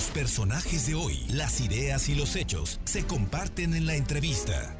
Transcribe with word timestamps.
Los 0.00 0.10
personajes 0.12 0.86
de 0.86 0.94
hoy, 0.94 1.26
las 1.28 1.60
ideas 1.60 2.08
y 2.08 2.14
los 2.14 2.34
hechos 2.34 2.80
se 2.84 3.06
comparten 3.06 3.74
en 3.74 3.84
la 3.84 3.96
entrevista. 3.96 4.74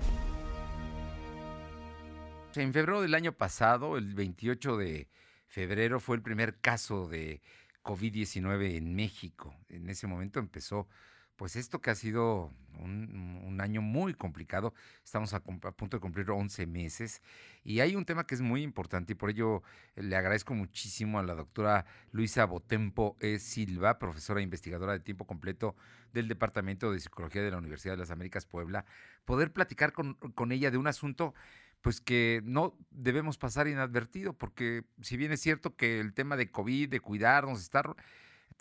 En 2.54 2.72
febrero 2.72 3.02
del 3.02 3.14
año 3.14 3.32
pasado, 3.32 3.98
el 3.98 4.14
28 4.14 4.78
de 4.78 5.08
febrero, 5.46 6.00
fue 6.00 6.16
el 6.16 6.22
primer 6.22 6.58
caso 6.60 7.06
de 7.06 7.42
COVID-19 7.82 8.78
en 8.78 8.94
México. 8.94 9.54
En 9.68 9.90
ese 9.90 10.06
momento 10.06 10.40
empezó 10.40 10.88
pues 11.40 11.56
esto 11.56 11.80
que 11.80 11.88
ha 11.88 11.94
sido 11.94 12.52
un, 12.80 13.58
año 13.62 13.80
muy 13.80 14.12
complicado, 14.12 14.74
estamos 15.02 15.32
a, 15.32 15.40
punto 15.40 15.96
de 15.96 15.98
cumplir 15.98 16.30
11 16.30 16.66
meses 16.66 17.22
y 17.64 17.80
hay 17.80 17.96
un 17.96 18.04
tema 18.04 18.26
que 18.26 18.34
es 18.34 18.42
muy 18.42 18.62
importante 18.62 19.14
y 19.14 19.16
por 19.16 19.30
ello 19.30 19.62
le 19.96 20.16
agradezco 20.16 20.54
muchísimo 20.54 21.18
a 21.18 21.22
la 21.22 21.34
doctora 21.34 21.86
Luisa 22.12 22.44
Botempo 22.44 23.16
e. 23.20 23.38
Silva, 23.38 23.98
profesora 23.98 24.40
e 24.40 24.42
investigadora 24.42 24.92
de 24.92 25.00
tiempo 25.00 25.26
completo 25.26 25.76
del 26.12 26.28
Departamento 26.28 26.92
de 26.92 27.00
Psicología 27.00 27.42
de 27.42 27.50
la 27.50 27.56
Universidad 27.56 27.94
de 27.94 28.00
las 28.00 28.10
Américas 28.10 28.44
Puebla, 28.44 28.84
poder 29.24 29.50
platicar 29.50 29.94
con, 29.94 30.16
con 30.16 30.52
ella 30.52 30.70
de 30.70 30.76
un 30.76 30.88
asunto 30.88 31.32
pues 31.80 32.02
que 32.02 32.42
no 32.44 32.76
debemos 32.90 33.38
pasar 33.38 33.66
inadvertido, 33.66 34.34
porque 34.34 34.84
si 35.00 35.16
bien 35.16 35.32
es 35.32 35.40
cierto 35.40 35.74
que 35.74 36.00
el 36.00 36.12
tema 36.12 36.36
de 36.36 36.50
COVID, 36.50 36.90
de 36.90 37.00
cuidarnos, 37.00 37.62
estar 37.62 37.96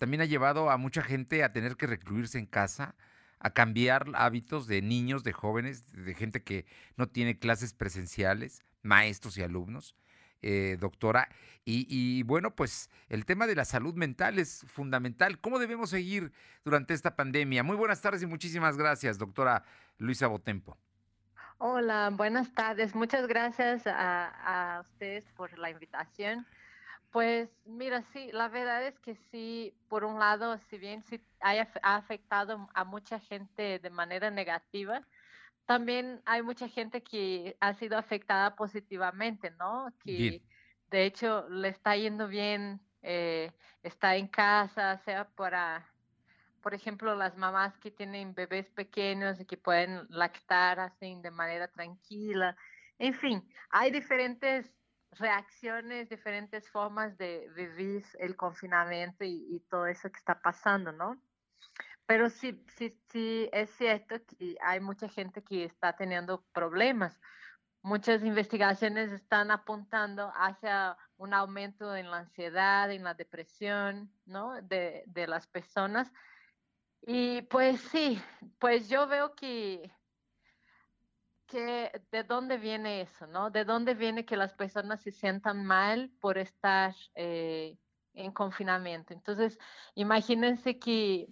también 0.00 0.22
ha 0.22 0.24
llevado 0.24 0.70
a 0.70 0.78
mucha 0.78 1.02
gente 1.02 1.44
a 1.44 1.52
tener 1.52 1.76
que 1.76 1.86
recluirse 1.86 2.38
en 2.38 2.46
casa, 2.46 2.94
a 3.38 3.50
cambiar 3.50 4.06
hábitos 4.14 4.66
de 4.66 4.80
niños, 4.80 5.24
de 5.24 5.34
jóvenes, 5.34 5.92
de 5.92 6.14
gente 6.14 6.42
que 6.42 6.64
no 6.96 7.06
tiene 7.06 7.38
clases 7.38 7.74
presenciales, 7.74 8.64
maestros 8.82 9.36
y 9.36 9.42
alumnos. 9.42 9.94
Eh, 10.40 10.78
doctora. 10.80 11.28
Y, 11.66 12.22
bueno, 12.22 12.56
pues 12.56 12.88
el 13.10 13.26
tema 13.26 13.46
de 13.46 13.54
la 13.54 13.66
salud 13.66 13.94
mental 13.94 14.38
es 14.38 14.64
fundamental. 14.68 15.38
¿Cómo 15.38 15.58
debemos 15.58 15.90
seguir 15.90 16.32
durante 16.64 16.94
esta 16.94 17.14
pandemia? 17.14 17.62
Muy 17.62 17.76
buenas 17.76 18.00
tardes 18.00 18.22
y 18.22 18.26
muchísimas 18.26 18.78
gracias, 18.78 19.18
doctora 19.18 19.64
Luisa 19.98 20.28
Botempo. 20.28 20.78
Hola, 21.58 22.08
buenas 22.10 22.54
tardes. 22.54 22.94
Muchas 22.94 23.26
gracias 23.26 23.86
a, 23.86 24.78
a 24.78 24.80
ustedes 24.80 25.24
por 25.36 25.56
la 25.58 25.68
invitación. 25.68 26.46
Pues 27.10 27.50
mira, 27.64 28.02
sí, 28.12 28.30
la 28.32 28.48
verdad 28.48 28.86
es 28.86 29.00
que 29.00 29.16
sí, 29.16 29.76
por 29.88 30.04
un 30.04 30.20
lado, 30.20 30.58
si 30.58 30.78
bien 30.78 31.02
sí 31.02 31.20
ha 31.40 31.96
afectado 31.96 32.68
a 32.72 32.84
mucha 32.84 33.18
gente 33.18 33.80
de 33.80 33.90
manera 33.90 34.30
negativa, 34.30 35.08
también 35.66 36.22
hay 36.26 36.42
mucha 36.42 36.68
gente 36.68 37.02
que 37.02 37.56
ha 37.60 37.74
sido 37.74 37.98
afectada 37.98 38.56
positivamente, 38.56 39.50
¿no? 39.52 39.92
Que 40.00 40.42
de 40.88 41.04
hecho 41.06 41.48
le 41.48 41.68
está 41.68 41.96
yendo 41.96 42.28
bien, 42.28 42.80
eh, 43.02 43.52
está 43.82 44.16
en 44.16 44.28
casa, 44.28 44.98
sea 44.98 45.30
para, 45.30 45.92
por 46.62 46.74
ejemplo, 46.74 47.14
las 47.16 47.36
mamás 47.36 47.78
que 47.78 47.90
tienen 47.90 48.34
bebés 48.34 48.70
pequeños 48.70 49.40
y 49.40 49.46
que 49.46 49.56
pueden 49.56 50.06
lactar 50.10 50.80
así 50.80 51.16
de 51.22 51.30
manera 51.32 51.68
tranquila. 51.68 52.56
En 52.98 53.14
fin, 53.14 53.48
hay 53.70 53.90
diferentes 53.90 54.79
reacciones, 55.12 56.08
diferentes 56.08 56.68
formas 56.70 57.16
de 57.18 57.48
vivir 57.54 58.04
el 58.18 58.36
confinamiento 58.36 59.24
y, 59.24 59.60
todo 59.68 59.86
eso 59.86 60.10
que 60.10 60.18
está 60.18 60.40
pasando, 60.40 60.92
¿no? 60.92 61.20
Pero 62.06 62.28
sí, 62.28 62.64
sí, 62.76 62.90
sí 63.08 63.48
es 63.52 63.70
cierto 63.70 64.16
que 64.24 64.56
hay 64.62 64.80
mucha 64.80 65.08
gente 65.08 65.42
que 65.42 65.64
está 65.64 65.94
teniendo 65.94 66.44
problemas. 66.52 67.20
Muchas 67.82 68.22
investigaciones 68.24 69.12
están 69.12 69.50
apuntando 69.50 70.32
hacia 70.34 70.96
un 71.16 71.34
aumento 71.34 71.94
en 71.94 72.10
la 72.10 72.18
ansiedad, 72.18 72.90
en 72.90 73.04
la 73.04 73.14
depresión, 73.14 74.12
¿no? 74.26 74.60
De, 74.62 75.04
de 75.06 75.26
las 75.26 75.46
personas. 75.46 76.12
Y 77.02 77.42
pues 77.42 77.80
sí, 77.80 78.20
pues 78.58 78.88
yo 78.88 79.06
veo 79.06 79.34
que 79.34 79.90
de 81.58 82.24
dónde 82.26 82.58
viene 82.58 83.00
eso, 83.00 83.26
¿no? 83.26 83.50
De 83.50 83.64
dónde 83.64 83.94
viene 83.94 84.24
que 84.24 84.36
las 84.36 84.54
personas 84.54 85.00
se 85.02 85.10
sientan 85.10 85.64
mal 85.64 86.10
por 86.20 86.38
estar 86.38 86.94
eh, 87.14 87.76
en 88.14 88.32
confinamiento. 88.32 89.12
Entonces, 89.12 89.58
imagínense 89.94 90.78
que 90.78 91.28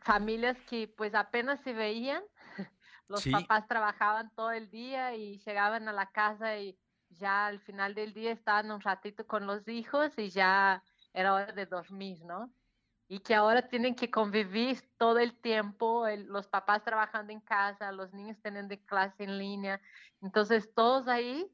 familias 0.00 0.56
que 0.68 0.88
pues 0.88 1.14
apenas 1.14 1.60
se 1.60 1.72
veían, 1.72 2.22
los 3.08 3.26
papás 3.26 3.66
trabajaban 3.66 4.32
todo 4.34 4.52
el 4.52 4.70
día 4.70 5.14
y 5.14 5.38
llegaban 5.38 5.88
a 5.88 5.92
la 5.92 6.10
casa 6.10 6.56
y 6.58 6.78
ya 7.10 7.46
al 7.46 7.60
final 7.60 7.94
del 7.94 8.12
día 8.12 8.32
estaban 8.32 8.70
un 8.70 8.80
ratito 8.80 9.26
con 9.26 9.46
los 9.46 9.66
hijos 9.68 10.16
y 10.18 10.30
ya 10.30 10.82
era 11.12 11.34
hora 11.34 11.52
de 11.52 11.66
dormir, 11.66 12.24
¿no? 12.24 12.52
Y 13.10 13.18
que 13.18 13.34
ahora 13.34 13.66
tienen 13.66 13.96
que 13.96 14.08
convivir 14.08 14.80
todo 14.96 15.18
el 15.18 15.36
tiempo, 15.40 16.06
los 16.28 16.46
papás 16.46 16.84
trabajando 16.84 17.32
en 17.32 17.40
casa, 17.40 17.90
los 17.90 18.12
niños 18.14 18.38
teniendo 18.40 18.78
clase 18.86 19.24
en 19.24 19.36
línea, 19.36 19.80
entonces 20.22 20.72
todos 20.74 21.08
ahí 21.08 21.52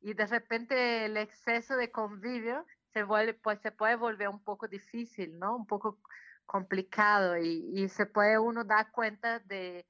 y 0.00 0.14
de 0.14 0.26
repente 0.26 1.06
el 1.06 1.16
exceso 1.16 1.74
de 1.74 1.90
convivio 1.90 2.64
se 2.92 3.02
vuelve, 3.02 3.34
pues 3.34 3.58
se 3.62 3.72
puede 3.72 3.96
volver 3.96 4.28
un 4.28 4.44
poco 4.44 4.68
difícil, 4.68 5.36
¿no? 5.40 5.56
Un 5.56 5.66
poco 5.66 5.98
complicado 6.46 7.36
y, 7.36 7.88
se 7.88 8.06
puede 8.06 8.38
uno 8.38 8.62
dar 8.62 8.92
cuenta 8.92 9.40
de 9.40 9.84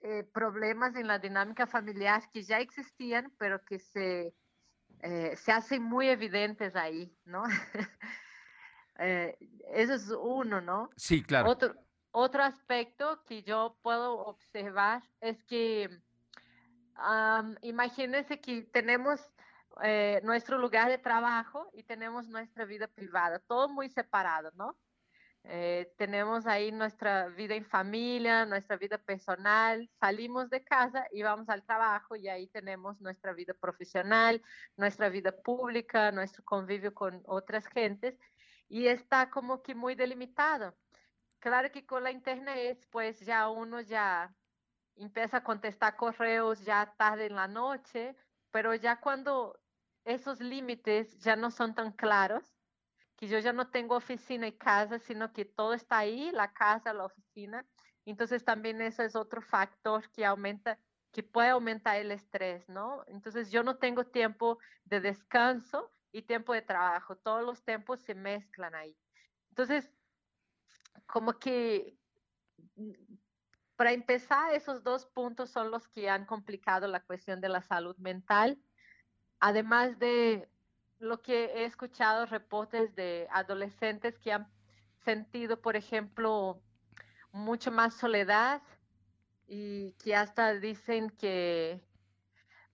eh, 0.00 0.24
problemas 0.34 0.96
en 0.96 1.06
la 1.06 1.20
dinámica 1.20 1.68
familiar 1.68 2.28
que 2.32 2.42
ya 2.42 2.58
existían, 2.58 3.32
pero 3.38 3.64
que 3.64 3.78
se, 3.78 4.34
eh, 5.02 5.36
se 5.36 5.52
hacen 5.52 5.84
muy 5.84 6.08
evidentes 6.08 6.74
ahí, 6.74 7.16
¿no? 7.24 7.44
Eh, 9.00 9.36
eso 9.72 9.94
es 9.94 10.10
uno, 10.10 10.60
¿no? 10.60 10.90
Sí, 10.96 11.22
claro. 11.22 11.48
Otro, 11.50 11.74
otro 12.12 12.42
aspecto 12.42 13.22
que 13.24 13.42
yo 13.42 13.78
puedo 13.82 14.18
observar 14.26 15.02
es 15.20 15.42
que 15.44 15.88
imagínense 17.62 18.40
que 18.40 18.62
tenemos 18.62 19.20
eh, 19.82 20.20
nuestro 20.22 20.58
lugar 20.58 20.90
de 20.90 20.98
trabajo 20.98 21.70
y 21.72 21.82
tenemos 21.84 22.28
nuestra 22.28 22.66
vida 22.66 22.88
privada, 22.88 23.38
todo 23.38 23.68
muy 23.68 23.88
separado, 23.88 24.50
¿no? 24.54 24.76
Eh, 25.44 25.94
tenemos 25.96 26.46
ahí 26.46 26.70
nuestra 26.70 27.28
vida 27.28 27.54
en 27.54 27.64
familia, 27.64 28.44
nuestra 28.44 28.76
vida 28.76 28.98
personal, 28.98 29.88
salimos 29.98 30.50
de 30.50 30.62
casa 30.62 31.06
y 31.12 31.22
vamos 31.22 31.48
al 31.48 31.64
trabajo 31.64 32.14
y 32.14 32.28
ahí 32.28 32.46
tenemos 32.48 33.00
nuestra 33.00 33.32
vida 33.32 33.54
profesional, 33.54 34.42
nuestra 34.76 35.08
vida 35.08 35.32
pública, 35.32 36.12
nuestro 36.12 36.44
convivio 36.44 36.92
con 36.92 37.22
otras 37.24 37.66
gentes 37.68 38.18
y 38.70 38.86
está 38.86 39.30
como 39.30 39.62
que 39.62 39.74
muy 39.74 39.96
delimitado. 39.96 40.74
Claro 41.40 41.70
que 41.72 41.84
con 41.84 42.04
la 42.04 42.12
internet, 42.12 42.86
pues 42.90 43.20
ya 43.20 43.48
uno 43.50 43.80
ya 43.80 44.34
empieza 44.94 45.38
a 45.38 45.44
contestar 45.44 45.96
correos 45.96 46.64
ya 46.64 46.94
tarde 46.96 47.26
en 47.26 47.34
la 47.34 47.48
noche, 47.48 48.16
pero 48.52 48.74
ya 48.74 49.00
cuando 49.00 49.58
esos 50.04 50.40
límites 50.40 51.18
ya 51.18 51.34
no 51.34 51.50
son 51.50 51.74
tan 51.74 51.92
claros, 51.92 52.54
que 53.16 53.26
yo 53.26 53.38
ya 53.40 53.52
no 53.52 53.70
tengo 53.70 53.96
oficina 53.96 54.46
y 54.46 54.56
casa, 54.56 54.98
sino 55.00 55.32
que 55.32 55.44
todo 55.44 55.74
está 55.74 55.98
ahí, 55.98 56.30
la 56.30 56.52
casa, 56.52 56.94
la 56.94 57.04
oficina, 57.04 57.66
entonces 58.06 58.44
también 58.44 58.80
eso 58.80 59.02
es 59.02 59.16
otro 59.16 59.42
factor 59.42 60.08
que 60.12 60.24
aumenta, 60.24 60.78
que 61.10 61.24
puede 61.24 61.48
aumentar 61.48 61.96
el 61.96 62.12
estrés, 62.12 62.68
¿no? 62.68 63.02
Entonces 63.08 63.50
yo 63.50 63.64
no 63.64 63.78
tengo 63.78 64.06
tiempo 64.06 64.58
de 64.84 65.00
descanso 65.00 65.90
y 66.12 66.22
tiempo 66.22 66.52
de 66.52 66.62
trabajo. 66.62 67.16
Todos 67.16 67.44
los 67.44 67.62
tiempos 67.62 68.00
se 68.00 68.14
mezclan 68.14 68.74
ahí. 68.74 68.96
Entonces, 69.50 69.90
como 71.06 71.38
que 71.38 71.96
mm, 72.76 72.92
para 73.80 73.92
empezar, 73.92 74.52
esos 74.52 74.84
dos 74.84 75.06
puntos 75.06 75.48
son 75.48 75.70
los 75.70 75.88
que 75.88 76.10
han 76.10 76.26
complicado 76.26 76.86
la 76.86 77.00
cuestión 77.00 77.40
de 77.40 77.48
la 77.48 77.62
salud 77.62 77.96
mental. 77.96 78.58
Además 79.38 79.98
de 79.98 80.50
lo 80.98 81.22
que 81.22 81.46
he 81.46 81.64
escuchado 81.64 82.26
reportes 82.26 82.94
de 82.94 83.26
adolescentes 83.30 84.18
que 84.18 84.32
han 84.32 84.52
sentido, 84.98 85.62
por 85.62 85.76
ejemplo, 85.76 86.62
mucho 87.32 87.72
más 87.72 87.94
soledad 87.94 88.60
y 89.46 89.92
que 89.92 90.14
hasta 90.14 90.52
dicen 90.52 91.08
que 91.08 91.82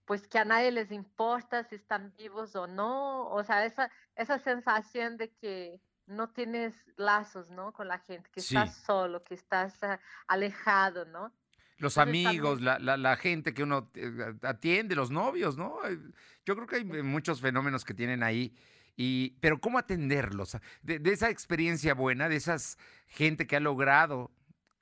pues 0.07 0.25
que 0.25 0.39
a 0.39 0.45
nadie 0.45 0.71
les 0.71 0.89
importa 0.91 1.65
si 1.65 1.75
están 1.75 2.13
vivos 2.17 2.55
o 2.55 2.65
no, 2.65 3.27
o 3.27 3.43
sea, 3.43 3.65
esa, 3.65 3.91
esa 4.15 4.39
sensación 4.39 5.17
de 5.17 5.33
que 5.33 5.81
no 6.05 6.29
tienes 6.29 6.73
lazos, 6.95 7.51
¿no? 7.51 7.73
Con 7.73 7.89
la 7.89 7.99
gente, 7.99 8.29
que 8.31 8.39
estás 8.39 8.73
solo, 8.77 9.21
que 9.25 9.33
estás 9.33 9.83
ah, 9.83 9.99
alejado, 10.27 11.03
¿no? 11.03 11.33
Los 11.77 11.97
amigos, 11.97 12.61
la, 12.61 12.79
la, 12.79 13.17
gente 13.17 13.53
que 13.53 13.63
uno 13.63 13.91
eh, 13.95 14.33
atiende, 14.43 14.95
los 14.95 15.11
novios, 15.11 15.57
¿no? 15.57 15.77
Yo 16.45 16.55
creo 16.55 16.67
que 16.67 16.77
hay 16.77 16.85
muchos 16.85 17.41
fenómenos 17.41 17.83
que 17.83 17.93
tienen 17.93 18.23
ahí. 18.23 18.55
Y, 18.95 19.31
pero 19.41 19.59
¿cómo 19.59 19.77
atenderlos? 19.77 20.57
De, 20.81 20.99
de 20.99 21.11
esa 21.11 21.29
experiencia 21.29 21.93
buena, 21.93 22.29
de 22.29 22.37
esas 22.37 22.79
gente 23.07 23.45
que 23.45 23.57
ha 23.57 23.59
logrado 23.59 24.31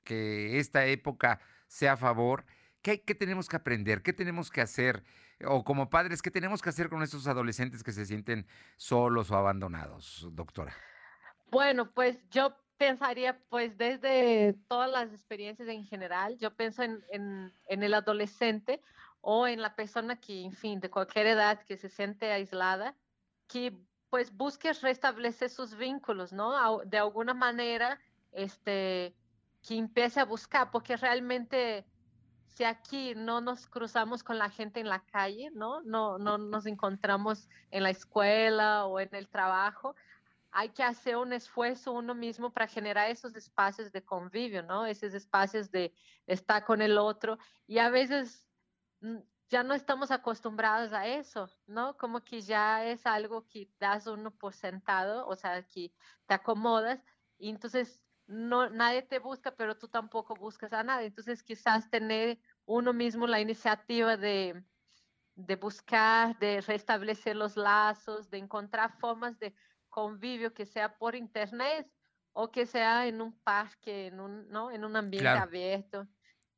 que 0.04 0.60
esta 0.60 0.86
época 0.86 1.40
sea 1.66 1.94
a 1.94 1.96
favor, 1.96 2.46
¿Qué, 2.86 3.16
tenemos 3.16 3.48
que 3.48 3.56
aprender? 3.56 4.00
¿Qué 4.00 4.12
tenemos 4.12 4.48
que 4.48 4.60
hacer? 4.60 5.02
O 5.44 5.64
como 5.64 5.90
padres, 5.90 6.22
¿qué 6.22 6.30
tenemos 6.30 6.62
que 6.62 6.68
hacer 6.68 6.88
con 6.88 7.02
estos 7.02 7.26
adolescentes 7.26 7.82
que 7.82 7.90
se 7.90 8.06
sienten 8.06 8.46
solos 8.76 9.32
o 9.32 9.36
abandonados, 9.36 10.28
doctora? 10.30 10.72
Bueno, 11.50 11.90
pues 11.90 12.16
yo 12.30 12.56
pensaría, 12.76 13.40
pues 13.48 13.76
desde 13.76 14.54
todas 14.68 14.88
las 14.88 15.12
experiencias 15.12 15.68
en 15.68 15.84
general, 15.84 16.38
yo 16.38 16.54
pienso 16.54 16.84
en, 16.84 17.04
en, 17.10 17.52
en, 17.66 17.82
el 17.82 17.92
adolescente 17.92 18.80
o 19.20 19.48
en 19.48 19.62
la 19.62 19.74
persona 19.74 20.20
que, 20.20 20.44
en 20.44 20.52
fin, 20.52 20.78
de 20.78 20.88
cualquier 20.88 21.26
edad 21.26 21.60
que 21.64 21.76
se 21.76 21.88
siente 21.88 22.30
aislada, 22.30 22.94
que 23.48 23.76
pues 24.10 24.30
busque 24.30 24.72
restablecer 24.72 25.50
sus 25.50 25.76
vínculos, 25.76 26.32
¿no? 26.32 26.78
De 26.84 26.98
alguna 26.98 27.34
manera, 27.34 27.98
este, 28.30 29.12
que 29.66 29.76
empiece 29.76 30.20
a 30.20 30.24
buscar, 30.24 30.70
porque 30.70 30.96
realmente 30.96 31.84
si 32.56 32.64
aquí 32.64 33.14
no 33.14 33.42
nos 33.42 33.66
cruzamos 33.66 34.22
con 34.22 34.38
la 34.38 34.48
gente 34.48 34.80
en 34.80 34.88
la 34.88 35.04
calle, 35.04 35.50
¿no? 35.52 35.82
No, 35.82 36.16
no 36.16 36.38
nos 36.38 36.64
encontramos 36.64 37.50
en 37.70 37.82
la 37.82 37.90
escuela 37.90 38.86
o 38.86 38.98
en 38.98 39.14
el 39.14 39.28
trabajo, 39.28 39.94
hay 40.50 40.70
que 40.70 40.82
hacer 40.82 41.18
un 41.18 41.34
esfuerzo 41.34 41.92
uno 41.92 42.14
mismo 42.14 42.50
para 42.50 42.66
generar 42.66 43.10
esos 43.10 43.36
espacios 43.36 43.92
de 43.92 44.02
convivio, 44.02 44.62
¿no? 44.62 44.86
Esos 44.86 45.12
espacios 45.12 45.70
de 45.70 45.92
estar 46.26 46.64
con 46.64 46.80
el 46.80 46.96
otro. 46.96 47.36
Y 47.66 47.76
a 47.76 47.90
veces 47.90 48.48
mm, 49.02 49.18
ya 49.50 49.62
no 49.62 49.74
estamos 49.74 50.10
acostumbrados 50.10 50.94
a 50.94 51.06
eso, 51.06 51.50
¿no? 51.66 51.98
Como 51.98 52.24
que 52.24 52.40
ya 52.40 52.86
es 52.86 53.04
algo 53.04 53.46
que 53.46 53.68
das 53.78 54.06
uno 54.06 54.30
por 54.30 54.54
sentado, 54.54 55.26
o 55.26 55.36
sea, 55.36 55.62
que 55.62 55.92
te 56.26 56.32
acomodas 56.32 57.04
y 57.36 57.50
entonces 57.50 58.02
no, 58.26 58.68
nadie 58.70 59.02
te 59.02 59.18
busca, 59.18 59.54
pero 59.54 59.76
tú 59.76 59.88
tampoco 59.88 60.34
buscas 60.34 60.72
a 60.72 60.82
nadie. 60.82 61.06
Entonces 61.06 61.42
quizás 61.42 61.90
tener 61.90 62.38
uno 62.64 62.92
mismo 62.92 63.26
la 63.26 63.40
iniciativa 63.40 64.16
de, 64.16 64.64
de 65.34 65.56
buscar, 65.56 66.38
de 66.38 66.60
restablecer 66.60 67.36
los 67.36 67.56
lazos, 67.56 68.30
de 68.30 68.38
encontrar 68.38 68.98
formas 68.98 69.38
de 69.38 69.54
convivio 69.88 70.52
que 70.54 70.66
sea 70.66 70.98
por 70.98 71.14
internet 71.14 71.90
o 72.32 72.50
que 72.50 72.66
sea 72.66 73.06
en 73.06 73.20
un 73.20 73.38
parque, 73.40 74.08
en 74.08 74.20
un, 74.20 74.48
¿no? 74.48 74.70
en 74.70 74.84
un 74.84 74.96
ambiente 74.96 75.22
claro. 75.22 75.42
abierto 75.42 76.08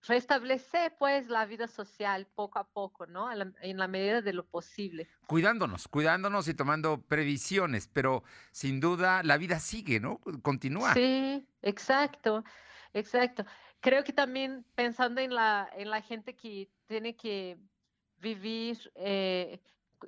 restablecer 0.07 0.95
pues 0.99 1.29
la 1.29 1.45
vida 1.47 1.67
social 1.67 2.27
poco 2.35 2.59
a 2.59 2.65
poco, 2.69 3.07
¿no? 3.07 3.31
En 3.33 3.79
la 3.79 3.89
medida 3.89 4.23
de 4.23 4.33
lo 4.33 4.47
posible. 4.47 5.09
Cuidándonos, 5.27 5.89
cuidándonos 5.89 6.49
y 6.49 6.55
tomando 6.55 7.03
previsiones, 7.03 7.89
pero 7.89 8.23
sin 8.53 8.81
duda 8.81 9.23
la 9.23 9.37
vida 9.37 9.59
sigue, 9.61 10.01
¿no? 10.01 10.21
Continúa. 10.43 10.95
Sí, 10.95 11.47
exacto, 11.63 12.45
exacto. 12.93 13.45
Creo 13.81 14.05
que 14.05 14.13
también 14.13 14.65
pensando 14.75 15.21
en 15.21 15.35
la, 15.35 15.69
en 15.77 15.91
la 15.91 16.01
gente 16.01 16.35
que 16.35 16.71
tiene 16.87 17.17
que 17.17 17.59
vivir, 18.19 18.91
eh, 18.95 19.61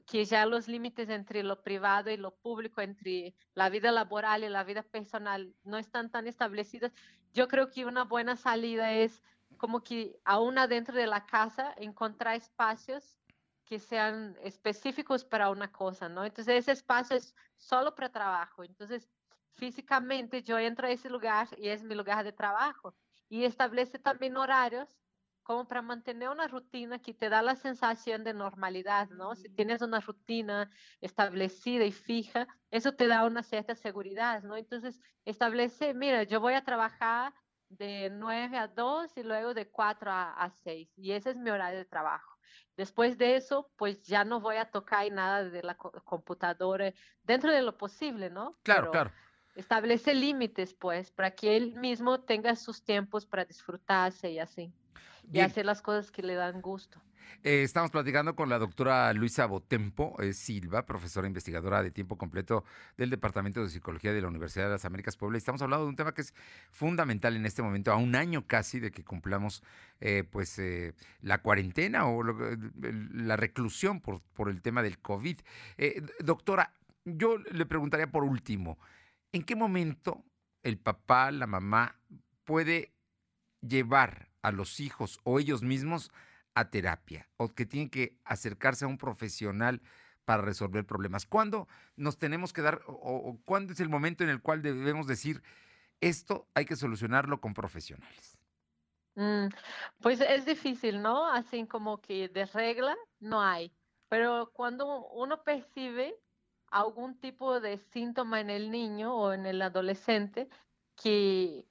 que 0.06 0.24
ya 0.24 0.46
los 0.46 0.68
límites 0.68 1.08
entre 1.08 1.42
lo 1.42 1.62
privado 1.62 2.10
y 2.10 2.16
lo 2.16 2.34
público, 2.36 2.80
entre 2.80 3.34
la 3.54 3.68
vida 3.68 3.90
laboral 3.90 4.44
y 4.44 4.48
la 4.48 4.64
vida 4.64 4.82
personal 4.82 5.54
no 5.64 5.78
están 5.78 6.10
tan 6.10 6.26
establecidos, 6.26 6.92
yo 7.32 7.48
creo 7.48 7.70
que 7.70 7.84
una 7.84 8.04
buena 8.04 8.36
salida 8.36 8.92
es 8.92 9.22
como 9.60 9.82
que 9.82 10.18
aún 10.24 10.56
adentro 10.56 10.96
de 10.96 11.06
la 11.06 11.26
casa 11.26 11.74
encontrar 11.76 12.34
espacios 12.34 13.18
que 13.66 13.78
sean 13.78 14.34
específicos 14.40 15.22
para 15.22 15.50
una 15.50 15.70
cosa, 15.70 16.08
¿no? 16.08 16.24
Entonces 16.24 16.60
ese 16.60 16.72
espacio 16.72 17.18
es 17.18 17.34
solo 17.58 17.94
para 17.94 18.10
trabajo. 18.10 18.64
Entonces 18.64 19.10
físicamente 19.50 20.42
yo 20.42 20.58
entro 20.58 20.86
a 20.86 20.90
ese 20.90 21.10
lugar 21.10 21.48
y 21.58 21.68
es 21.68 21.84
mi 21.84 21.94
lugar 21.94 22.24
de 22.24 22.32
trabajo. 22.32 22.96
Y 23.28 23.44
establece 23.44 23.98
también 23.98 24.38
horarios 24.38 24.98
como 25.42 25.68
para 25.68 25.82
mantener 25.82 26.30
una 26.30 26.48
rutina 26.48 26.98
que 26.98 27.12
te 27.12 27.28
da 27.28 27.42
la 27.42 27.54
sensación 27.54 28.24
de 28.24 28.32
normalidad, 28.32 29.10
¿no? 29.10 29.34
Si 29.36 29.50
tienes 29.50 29.82
una 29.82 30.00
rutina 30.00 30.70
establecida 31.02 31.84
y 31.84 31.92
fija, 31.92 32.48
eso 32.70 32.94
te 32.94 33.08
da 33.08 33.26
una 33.26 33.42
cierta 33.42 33.74
seguridad, 33.74 34.42
¿no? 34.42 34.56
Entonces 34.56 35.00
establece, 35.26 35.92
mira, 35.92 36.22
yo 36.22 36.40
voy 36.40 36.54
a 36.54 36.64
trabajar 36.64 37.34
de 37.70 38.10
9 38.10 38.58
a 38.58 38.68
2 38.68 39.16
y 39.16 39.22
luego 39.22 39.54
de 39.54 39.70
4 39.70 40.10
a, 40.10 40.32
a 40.34 40.50
6. 40.50 40.92
Y 40.98 41.12
ese 41.12 41.30
es 41.30 41.36
mi 41.36 41.50
horario 41.50 41.78
de 41.78 41.84
trabajo. 41.86 42.36
Después 42.76 43.16
de 43.18 43.36
eso, 43.36 43.72
pues 43.76 44.02
ya 44.02 44.24
no 44.24 44.40
voy 44.40 44.56
a 44.56 44.70
tocar 44.70 45.10
nada 45.12 45.44
de 45.44 45.62
la 45.62 45.76
computadora 45.76 46.92
dentro 47.22 47.52
de 47.52 47.62
lo 47.62 47.76
posible, 47.78 48.30
¿no? 48.30 48.58
Claro, 48.62 48.86
Pero 48.86 48.90
claro. 48.90 49.12
Establece 49.54 50.14
límites, 50.14 50.74
pues, 50.74 51.10
para 51.10 51.32
que 51.34 51.56
él 51.56 51.74
mismo 51.76 52.22
tenga 52.24 52.54
sus 52.56 52.84
tiempos 52.84 53.26
para 53.26 53.44
disfrutarse 53.44 54.30
y 54.30 54.38
así. 54.38 54.72
Bien. 55.24 55.44
Y 55.44 55.46
hacer 55.46 55.64
las 55.64 55.82
cosas 55.82 56.10
que 56.10 56.22
le 56.22 56.34
dan 56.34 56.60
gusto. 56.60 57.00
Eh, 57.42 57.62
estamos 57.62 57.90
platicando 57.90 58.36
con 58.36 58.48
la 58.48 58.58
doctora 58.58 59.12
Luisa 59.14 59.46
Botempo 59.46 60.14
eh, 60.20 60.32
Silva, 60.32 60.84
profesora 60.84 61.26
investigadora 61.26 61.82
de 61.82 61.90
tiempo 61.90 62.18
completo 62.18 62.64
del 62.96 63.08
Departamento 63.08 63.62
de 63.62 63.70
Psicología 63.70 64.12
de 64.12 64.20
la 64.20 64.28
Universidad 64.28 64.66
de 64.66 64.72
las 64.72 64.84
Américas 64.84 65.16
Puebla. 65.16 65.36
Y 65.36 65.38
estamos 65.38 65.62
hablando 65.62 65.84
de 65.84 65.90
un 65.90 65.96
tema 65.96 66.12
que 66.12 66.20
es 66.20 66.34
fundamental 66.70 67.36
en 67.36 67.46
este 67.46 67.62
momento, 67.62 67.92
a 67.92 67.96
un 67.96 68.14
año 68.14 68.46
casi 68.46 68.78
de 68.78 68.90
que 68.90 69.04
cumplamos 69.04 69.62
eh, 70.00 70.24
pues 70.30 70.58
eh, 70.58 70.92
la 71.22 71.38
cuarentena 71.38 72.06
o 72.06 72.22
lo, 72.22 72.36
la 73.14 73.36
reclusión 73.36 74.00
por, 74.00 74.20
por, 74.34 74.50
el 74.50 74.60
tema 74.60 74.82
del 74.82 74.98
COVID. 74.98 75.38
Doctora, 76.20 76.74
yo 77.04 77.38
le 77.38 77.64
preguntaría 77.64 78.10
por 78.10 78.24
último, 78.24 78.78
¿en 79.32 79.44
qué 79.44 79.56
momento 79.56 80.24
el 80.62 80.78
papá, 80.78 81.30
la 81.30 81.46
mamá 81.46 81.98
puede 82.44 82.92
llevar 83.60 84.29
a 84.42 84.52
los 84.52 84.80
hijos 84.80 85.20
o 85.24 85.38
ellos 85.38 85.62
mismos 85.62 86.10
a 86.54 86.70
terapia 86.70 87.28
o 87.36 87.48
que 87.54 87.66
tienen 87.66 87.90
que 87.90 88.18
acercarse 88.24 88.84
a 88.84 88.88
un 88.88 88.98
profesional 88.98 89.82
para 90.24 90.42
resolver 90.42 90.86
problemas? 90.86 91.26
¿Cuándo 91.26 91.68
nos 91.96 92.18
tenemos 92.18 92.52
que 92.52 92.62
dar 92.62 92.82
o, 92.86 93.38
cuándo 93.44 93.72
es 93.72 93.80
el 93.80 93.88
momento 93.88 94.24
en 94.24 94.30
el 94.30 94.42
cual 94.42 94.62
debemos 94.62 95.06
decir 95.06 95.42
esto 96.00 96.48
hay 96.54 96.64
que 96.64 96.76
solucionarlo 96.76 97.40
con 97.40 97.54
profesionales? 97.54 98.38
Mm, 99.16 99.48
pues 100.00 100.20
es 100.20 100.46
difícil, 100.46 101.02
¿no? 101.02 101.26
Así 101.26 101.66
como 101.66 102.00
que 102.00 102.28
de 102.28 102.46
regla 102.46 102.96
no 103.18 103.42
hay, 103.42 103.72
pero 104.08 104.50
cuando 104.52 105.08
uno 105.08 105.42
percibe 105.42 106.14
algún 106.70 107.18
tipo 107.18 107.60
de 107.60 107.78
síntoma 107.78 108.40
en 108.40 108.50
el 108.50 108.70
niño 108.70 109.14
o 109.14 109.32
en 109.32 109.46
el 109.46 109.60
adolescente 109.60 110.48
que 110.96 111.66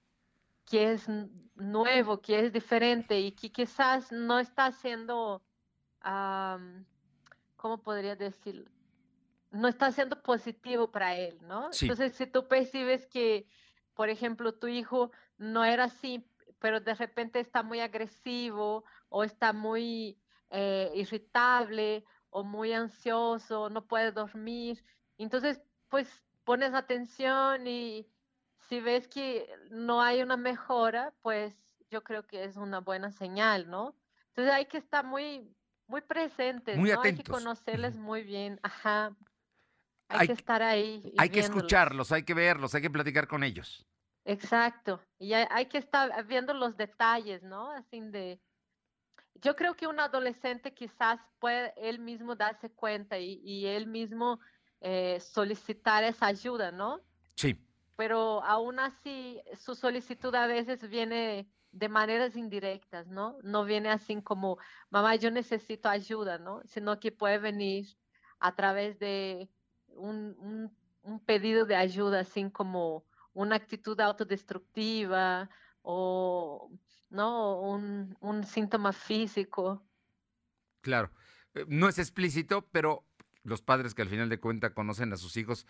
que 0.69 0.94
es 0.94 1.07
nuevo, 1.56 2.21
que 2.21 2.45
es 2.45 2.54
diferente 2.54 3.19
y 3.19 3.31
que 3.31 3.51
quizás 3.51 4.12
no 4.12 4.39
está 4.39 4.71
siendo, 4.71 5.42
um, 6.06 6.86
¿cómo 7.57 7.81
podría 7.81 8.16
decir? 8.16 8.69
No 9.51 9.68
está 9.68 9.92
siendo 9.92 10.21
positivo 10.21 10.92
para 10.92 11.16
él, 11.16 11.39
¿no? 11.42 11.74
Sí. 11.74 11.86
Entonces, 11.86 12.13
si 12.16 12.27
tú 12.27 12.48
percibes 12.48 13.07
que, 13.07 13.48
por 13.95 14.10
ejemplo, 14.10 14.54
tu 14.54 14.68
hijo 14.68 15.12
no 15.38 15.66
era 15.66 15.86
así, 15.86 16.24
pero 16.60 16.80
de 16.80 16.94
repente 16.94 17.39
está 17.39 17.64
muy 17.64 17.80
agresivo 17.80 18.83
o 19.09 19.23
está 19.23 19.54
muy 19.54 20.19
eh, 20.52 20.92
irritable 20.94 22.06
o 22.30 22.44
muy 22.44 22.73
ansioso, 22.73 23.71
no 23.71 23.88
puede 23.88 24.11
dormir, 24.11 24.83
entonces, 25.18 25.61
pues 25.90 26.23
pones 26.44 26.73
atención 26.73 27.68
y 27.68 28.07
si 28.69 28.80
ves 28.80 29.07
que 29.07 29.49
no 29.71 30.02
hay 30.02 30.21
una 30.21 30.38
mejora, 30.38 31.11
pues 31.23 31.56
yo 31.90 32.04
creo 32.04 32.26
que 32.28 32.44
es 32.44 32.56
una 32.56 32.80
buena 32.80 33.11
señal, 33.11 33.68
¿no? 33.68 33.95
Entonces 34.28 34.54
hay 34.54 34.66
que 34.66 34.78
estar 34.78 35.04
muy, 35.04 35.52
muy 35.88 36.02
presentes, 36.02 36.78
muy 36.78 36.92
¿no? 36.92 36.99
Atentos. 36.99 37.19
Hay 37.19 37.23
que 37.23 37.31
conocerles 37.31 37.95
muy 37.95 38.21
bien, 38.21 38.59
ajá. 38.61 39.16
Hay, 40.07 40.19
hay 40.19 40.28
que 40.28 40.33
estar 40.33 40.61
ahí. 40.61 41.14
Hay 41.18 41.30
que 41.30 41.40
escucharlos, 41.40 42.11
hay 42.11 42.23
que 42.23 42.35
verlos, 42.35 42.76
hay 42.76 42.83
que 42.83 42.92
platicar 42.92 43.28
con 43.28 43.44
ellos. 43.44 43.88
Exacto. 44.23 45.02
Y 45.18 45.33
hay, 45.33 45.47
hay, 45.49 45.66
que 45.66 45.80
estar 45.80 46.23
viendo 46.28 46.54
los 46.54 46.78
detalles, 46.78 47.42
¿no? 47.42 47.71
Así 47.71 47.99
de... 48.02 48.40
Yo 49.42 49.56
creo 49.56 49.73
que 49.76 49.88
un 49.88 49.99
adolescente 49.99 50.73
quizás 50.73 51.19
puede 51.40 51.73
él 51.78 51.99
mismo 51.99 52.35
darse 52.35 52.69
cuenta 52.69 53.18
y, 53.18 53.40
y 53.44 53.66
él 53.66 53.88
mismo 53.88 54.40
eh, 54.81 55.19
solicitar 55.21 56.04
esa 56.04 56.28
ayuda, 56.28 56.71
¿no? 56.71 57.02
Sí 57.35 57.57
pero 57.99 58.41
aún 58.45 58.79
así 58.79 59.41
su 59.59 59.75
solicitud 59.75 60.33
a 60.33 60.47
veces 60.47 60.89
viene 60.89 61.51
de 61.73 61.89
maneras 61.89 62.37
indirectas, 62.37 63.07
¿no? 63.07 63.37
No 63.44 63.65
viene 63.65 63.89
así 63.89 64.21
como, 64.21 64.57
mamá, 64.89 65.18
yo 65.18 65.31
necesito 65.31 65.89
ayuda, 65.89 66.37
¿no? 66.37 66.61
Sino 66.63 66.97
que 67.01 67.11
puede 67.11 67.39
venir 67.39 67.87
a 68.39 68.56
través 68.56 68.99
de 68.99 69.49
un, 69.87 70.71
pedido 71.25 71.65
de 71.65 71.75
ayuda, 71.75 72.21
así 72.21 72.49
como 72.51 73.03
una 73.33 73.57
actitud 73.57 73.99
autodestructiva 73.99 75.49
o, 75.81 76.71
¿no? 77.09 77.59
Un, 77.59 78.15
un 78.21 78.45
síntoma 78.45 78.94
físico. 78.94 79.83
Claro, 80.79 81.11
eh, 81.53 81.65
no 81.68 81.89
es 81.89 81.99
explícito, 81.99 82.65
pero 82.71 83.03
los 83.44 83.61
padres 83.61 83.94
que 83.94 84.03
al 84.03 84.09
final 84.09 84.29
de 84.29 84.39
cuentas 84.39 84.71
conocen 84.71 85.11
a 85.11 85.18
sus 85.18 85.35
hijos, 85.35 85.68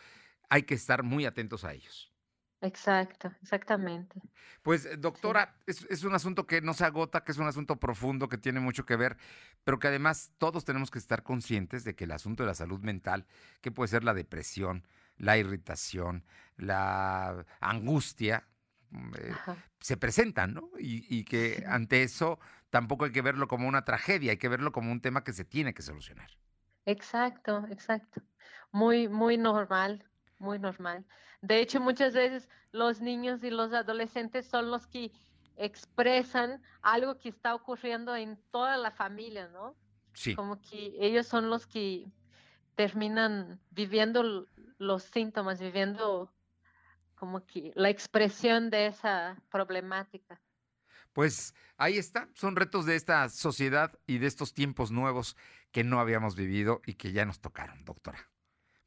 hay 0.48 0.62
que 0.62 0.75
estar 0.75 1.01
muy 1.01 1.25
atentos 1.25 1.65
a 1.65 1.74
ellos. 1.74 2.13
Exacto, 2.62 3.32
exactamente. 3.42 4.22
Pues, 4.63 5.00
doctora, 5.00 5.56
sí. 5.60 5.72
es, 5.72 5.88
es, 5.89 6.04
un 6.04 6.13
asunto 6.13 6.46
que 6.46 6.62
no 6.62 6.74
se 6.74 6.84
agota, 6.84 7.24
que 7.24 7.32
es 7.32 7.38
un 7.38 7.48
asunto 7.48 7.78
profundo, 7.80 8.28
que 8.28 8.38
tiene 8.38 8.60
mucho 8.60 8.86
que 8.86 8.98
ver, 8.98 9.18
pero 9.63 9.80
que 9.80 9.88
además 9.88 10.34
todos 10.38 10.66
tenemos 10.66 10.92
que 10.92 11.00
estar 11.00 11.24
conscientes 11.24 11.86
de 11.86 11.96
que 11.96 12.04
el 12.04 12.12
asunto 12.12 12.44
de 12.44 12.48
la 12.48 12.56
salud 12.56 12.82
mental, 12.82 13.25
que 13.62 13.72
puede 13.72 13.88
ser 13.88 14.04
la 14.04 14.13
depresión, 14.13 14.86
la 15.18 15.38
irritación, 15.38 16.25
la 16.58 17.46
angustia, 17.62 18.46
mm, 18.89 19.13
eh, 19.16 19.36
se 19.80 19.96
presentan, 19.96 20.54
¿no? 20.54 20.70
Y, 20.78 21.06
y 21.18 21.24
que 21.24 21.63
ante 21.66 22.04
eso 22.04 22.39
tampoco 22.70 23.06
hay 23.06 23.12
que 23.13 23.22
verlo 23.22 23.48
como 23.48 23.70
una 23.70 23.86
tragedia, 23.86 24.32
hay 24.32 24.38
que 24.38 24.50
verlo 24.50 24.74
como 24.74 24.92
un 24.92 25.01
tema 25.01 25.24
que 25.24 25.32
se 25.32 25.46
tiene 25.46 25.74
que 25.74 25.82
solucionar. 25.82 26.30
Exacto, 26.86 27.66
exacto. 27.70 28.22
Muy, 28.72 29.08
muy 29.08 29.38
normal, 29.38 30.09
muy 30.39 30.60
normal. 30.60 31.05
De 31.41 31.60
hecho, 31.60 31.79
muchas 31.79 32.13
veces 32.13 32.50
los 32.72 33.01
niños 33.01 33.43
y 33.43 33.50
los 33.50 33.74
adolescentes 33.74 34.48
son 34.48 34.72
los 34.72 34.88
que 34.88 35.12
expresan 35.58 36.62
algo 36.81 37.17
que 37.17 37.29
está 37.29 37.53
ocurriendo 37.53 38.15
en 38.15 38.38
toda 38.51 38.77
la 38.77 38.91
familia, 38.91 39.50
¿no? 39.50 39.75
Sí. 40.13 40.36
Como 40.36 40.62
que 40.62 40.96
ellos 41.00 41.27
son 41.27 41.50
los 41.50 41.67
que 41.67 42.08
terminan 42.75 43.60
viviendo 43.72 44.48
los 44.77 45.03
síntomas, 45.03 45.60
viviendo 45.60 46.34
como 47.15 47.46
que 47.46 47.74
la 47.75 47.89
expresión 47.89 48.69
de 48.69 48.88
esa 48.88 49.38
problemática. 49.51 50.41
Pues 51.12 51.53
ahí 51.77 51.98
está, 51.98 52.29
son 52.34 52.55
retos 52.55 52.86
de 52.86 52.96
esta 52.96 53.27
sociedad 53.27 54.00
y 54.08 54.19
de 54.19 54.27
estos 54.27 54.53
tiempos 54.53 54.91
nuevos 54.91 55.36
que 55.72 55.84
no 55.84 56.00
habíamos 56.00 56.36
vivido 56.36 56.81
y 56.86 56.93
que 56.93 57.12
ya 57.12 57.25
nos 57.25 57.41
tocaron, 57.41 57.84
doctora. 57.84 58.29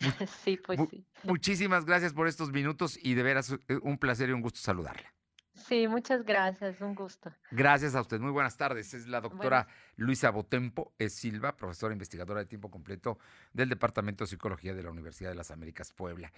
Sí, 0.44 0.56
pues 0.56 0.80
sí. 0.90 1.06
Muchísimas 1.24 1.84
gracias 1.84 2.12
por 2.12 2.26
estos 2.26 2.50
minutos 2.50 2.98
y 3.02 3.14
de 3.14 3.22
veras 3.22 3.56
eh, 3.68 3.78
un 3.82 3.98
placer 3.98 4.28
y 4.28 4.32
un 4.32 4.40
gusto 4.40 4.60
saludarla. 4.60 5.12
Sí, 5.54 5.86
muchas 5.86 6.24
gracias, 6.24 6.80
un 6.80 6.94
gusto. 6.94 7.32
Gracias 7.50 7.94
a 7.94 8.00
usted. 8.00 8.18
Muy 8.20 8.32
buenas 8.32 8.56
tardes. 8.56 8.94
Es 8.94 9.06
la 9.06 9.20
doctora 9.20 9.64
Buenas. 9.64 9.96
Luisa 9.96 10.30
Botempo 10.30 10.92
es 10.98 11.14
Silva, 11.14 11.56
profesora 11.56 11.92
investigadora 11.92 12.40
de 12.40 12.46
tiempo 12.46 12.70
completo 12.70 13.18
del 13.52 13.68
Departamento 13.68 14.24
de 14.24 14.28
Psicología 14.28 14.74
de 14.74 14.82
la 14.82 14.90
Universidad 14.90 15.30
de 15.30 15.36
las 15.36 15.50
Américas 15.50 15.92
Puebla. 15.92 16.32